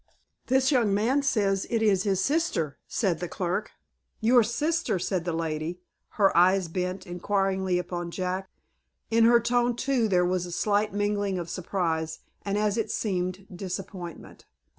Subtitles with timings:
[0.47, 3.69] "This young man says it is his sister," said the clerk.
[4.19, 5.79] "Your sister!" said the lady,
[6.17, 8.49] her eyes bent, inquiringly, upon Jack.
[9.11, 13.45] In her tone, too, there was a slight mingling of surprise, and, as it seemed,
[13.55, 14.45] disappointment.